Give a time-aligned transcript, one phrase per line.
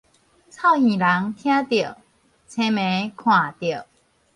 [0.03, 0.11] 臭耳聾
[1.35, 1.95] 聽著，
[2.49, 3.85] 青盲看著